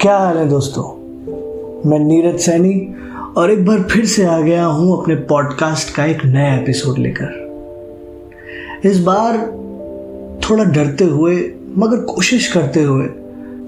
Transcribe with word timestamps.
क्या 0.00 0.16
हाल 0.16 0.36
है 0.36 0.48
दोस्तों? 0.48 0.82
मैं 1.90 1.98
नीरज 1.98 2.40
सैनी 2.40 2.94
और 3.36 3.50
एक 3.50 3.66
बार 3.66 3.82
फिर 3.82 4.04
से 4.04 4.24
आ 4.24 4.40
गया 4.40 4.64
हूँ 4.64 5.02
अपने 5.02 5.14
पॉडकास्ट 5.14 5.94
का 5.94 6.04
एक 6.04 6.24
नया 6.24 6.54
एपिसोड 6.54 6.98
लेकर। 6.98 7.30
इस 8.84 9.00
बार 9.00 9.38
थोड़ा 10.40 10.64
डरते 10.64 11.04
हुए, 11.04 11.52
मगर 11.78 11.96
कोशिश 11.96 12.52
करते 12.52 12.82
हुए, 12.82 13.06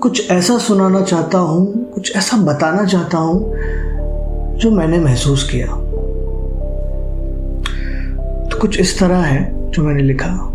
कुछ 0.02 0.30
ऐसा 0.30 0.58
सुनाना 0.58 1.02
चाहता 1.02 1.38
हूँ, 1.38 1.92
कुछ 1.92 2.16
ऐसा 2.16 2.36
बताना 2.36 2.84
चाहता 2.84 3.18
हूँ, 3.18 3.54
जो 4.56 4.70
मैंने 4.70 4.98
महसूस 4.98 5.50
किया। 5.50 5.66
तो 8.48 8.60
कुछ 8.60 8.80
इस 8.80 8.98
तरह 9.00 9.18
है 9.18 9.70
जो 9.70 9.82
मैंने 9.82 10.02
लिखा। 10.02 10.54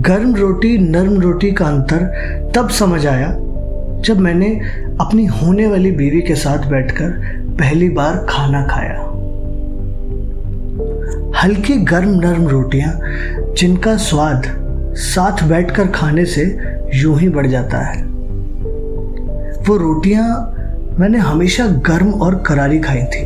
गर्म 0.00 0.34
रोटी, 0.34 0.76
नरम 0.78 1.20
रोटी 1.20 1.50
का 1.52 1.66
अंतर 1.66 2.52
तब 2.54 2.68
समझ 2.70 3.06
आया 3.06 3.28
जब 4.04 4.18
मैंने 4.18 4.48
अपनी 5.00 5.24
होने 5.26 5.66
वाली 5.66 5.90
बीवी 5.90 6.20
के 6.22 6.34
साथ 6.34 6.66
बैठकर 6.70 7.10
पहली 7.58 7.88
बार 7.90 8.16
खाना 8.28 8.62
खाया। 8.66 8.96
हल्की 11.42 11.76
गर्म 11.84 12.14
नरम 12.20 12.48
रोटियाँ 12.48 12.92
जिनका 13.54 13.96
स्वाद 13.98 14.46
साथ 14.96 15.44
बैठकर 15.48 15.86
खाने 15.90 16.24
से 16.26 16.44
यूँ 16.94 17.18
ही 17.18 17.28
बढ़ 17.28 17.46
जाता 17.46 17.84
है। 17.84 18.02
वो 19.60 19.76
रोटियाँ 19.76 20.26
मैंने 21.00 21.18
हमेशा 21.20 21.66
गर्म 21.86 22.12
और 22.14 22.42
करारी 22.46 22.78
खाई 22.80 23.02
थी, 23.04 23.24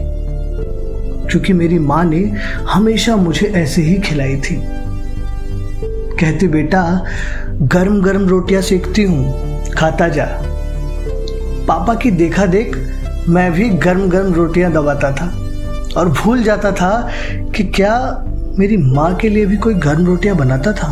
क्योंकि 1.28 1.52
मेरी 1.52 1.78
माँ 1.80 2.04
ने 2.04 2.24
हमेशा 2.70 3.16
मुझे 3.16 3.46
ऐसे 3.56 3.82
ही 3.82 3.98
खिलाई 4.00 4.36
थी। 4.36 4.62
कहती, 6.20 6.48
बेटा 6.48 7.04
गर्म 7.62 8.00
गर्म 8.02 8.28
रोटियाँ 8.28 8.62
सेकती 8.62 9.02
हूँ, 9.02 9.72
खाता 9.72 10.08
जा। 10.08 10.26
पापा 11.68 11.94
की 11.94 12.10
देखा 12.10 12.46
देख 12.46 12.76
मैं 13.28 13.50
भी 13.52 13.68
गर्म 13.68 14.08
गर्म 14.08 14.32
रोटियाँ 14.34 14.72
दबाता 14.72 15.10
था 15.12 15.26
और 15.96 16.08
भूल 16.08 16.42
जाता 16.42 16.72
था 16.72 17.08
कि 17.56 17.64
क्या 17.64 17.94
मेरी 18.58 18.76
माँ 18.76 19.14
के 19.14 19.28
लिए 19.28 19.46
भी 19.46 19.56
कोई 19.56 19.74
गर्म 19.74 20.06
रोटियाँ 20.06 20.36
बनाता 20.36 20.72
था। 20.72 20.88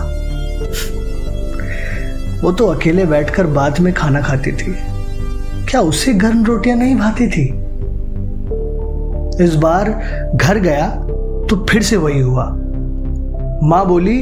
वो 2.43 2.53
तो 2.53 2.67
अकेले 2.67 3.05
बैठकर 3.05 3.47
बाद 3.47 3.79
में 3.79 3.93
खाना 3.95 4.21
खाती 4.21 4.53
थी। 4.53 4.75
क्या 5.71 5.81
उससे 5.81 6.15
गर्म 6.15 6.45
रोटियाँ 6.45 6.77
नहीं 6.77 6.97
भाती 6.97 7.27
थी? 7.27 7.45
इस 9.45 9.55
बार 9.55 9.91
घर 10.37 10.59
गया 10.59 10.89
तो 11.51 11.65
फिर 11.71 11.83
से 11.83 11.97
वही 11.97 12.21
हुआ। 12.21 12.45
माँ 13.63 13.87
बोली 13.87 14.21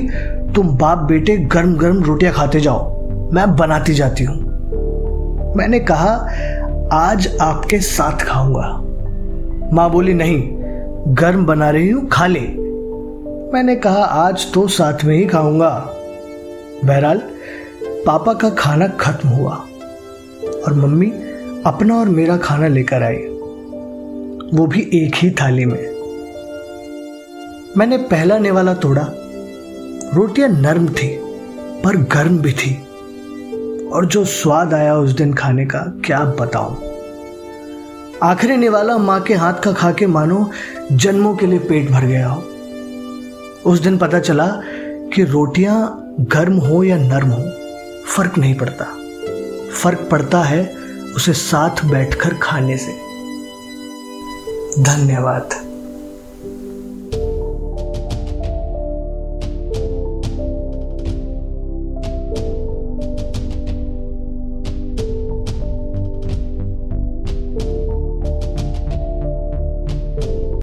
तुम 0.55 0.69
बाप 0.69 0.99
बेटे 0.99 1.37
गर्म 1.37 1.77
गर्म 1.77 2.05
रोटियाँ 2.05 2.33
खाते 2.33 2.61
जाओ। 2.61 3.01
मैं 3.33 3.57
बनाती 3.57 3.95
जाती 3.95 4.25
हूँ। 4.25 4.37
मैंने 5.57 5.81
कहा, 5.81 6.29
आज 6.93 7.39
आपके 7.41 7.79
साथ 7.79 8.19
खाऊँगा। 8.19 8.81
माँ 9.73 9.91
बोली, 9.91 10.15
नहीं, 10.15 10.49
गर्म 11.09 11.47
बना 11.47 11.71
रही 11.71 11.91
हूँ, 11.91 12.09
खा 12.09 12.27
ले। 12.27 12.41
मैंने 13.53 13.77
कहा, 13.77 14.03
आज 14.05 14.53
तो 14.53 14.69
साथ 14.69 15.05
में 15.05 15.17
ही 15.17 15.27
खाऊँगा। 15.27 15.95
बहरहाल, 16.85 17.19
पापा 18.07 18.35
का 18.35 18.51
खाना 18.51 18.89
खत्म 18.89 19.29
हुआ 19.29 19.55
और 20.67 20.75
मम्मी 20.75 21.13
अपना 21.67 22.01
और 22.01 22.09
मेरा 22.09 22.37
खाना 22.37 22.67
लेकर 22.67 23.03
आई। 23.03 23.17
वो 24.55 24.67
भी 24.67 24.91
एक 24.95 25.13
ही 25.17 25.31
थाली 25.31 25.65
में। 25.65 25.91
मैंने 27.77 27.97
पहला 27.97 28.39
नेवाला 28.39 28.75
तोड़ा। 28.75 29.20
रोटियाँ 30.15 30.49
नरम 30.49 30.89
थी, 30.89 31.21
पर 31.85 31.97
गर्म 31.97 32.39
भी 32.39 32.53
थी। 32.53 32.87
और 33.93 34.07
जो 34.07 34.25
स्वाद 34.25 34.75
आया 34.75 34.97
उस 34.97 35.11
दिन 35.11 35.35
खाने 35.35 35.67
का, 35.67 35.79
क्या 35.79 36.25
बताऊँ? 36.25 36.83
आखिरी 38.23 38.57
निवाला 38.57 38.99
माँ 38.99 39.21
के 39.21 39.35
हाथ 39.35 39.55
का 39.55 39.73
खा 39.73 39.93
के 39.93 40.07
मानो 40.07 40.51
जन्मों 40.93 41.37
के 41.37 41.47
लिए 41.47 41.59
पेट 41.59 41.91
भर 41.91 42.01
गया 42.01 42.29
हो। 42.29 42.43
उस 43.67 43.79
दिन 43.79 43.99
पता 43.99 44.21
चला 44.21 44.47
कि 45.15 45.25
रोटियाँ 45.25 46.05
गर्म 46.21 46.57
हो 46.57 46.85
या 46.85 46.97
नरम 46.97 47.29
हो, 47.29 47.51
फ़र्क 48.07 48.39
नहीं 48.39 48.55
पड़ता। 48.55 48.87
फ़र्क 49.83 50.09
पड़ता 50.11 50.43
है 50.43 50.75
उसे 51.17 51.33
साथ 51.33 51.85
बैठकर 51.85 52.35
खाने 52.35 52.77
से। 52.77 52.93
धन्यवाद। 54.83 55.60